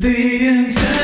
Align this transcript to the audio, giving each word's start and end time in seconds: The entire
The 0.00 0.46
entire 0.46 0.97